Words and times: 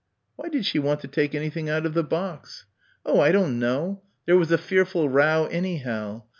"Why 0.35 0.49
did 0.49 0.65
she 0.65 0.79
want 0.79 1.01
to 1.01 1.07
take 1.07 1.35
anything 1.35 1.69
out 1.69 1.85
of 1.85 1.93
the 1.93 2.01
box?" 2.01 2.65
"Oh, 3.05 3.19
I 3.19 3.31
don't 3.31 3.59
know. 3.59 4.01
There 4.25 4.35
was 4.35 4.49
a 4.51 4.57
fearful 4.57 5.09
row 5.09 5.45
anyhow. 5.51 6.23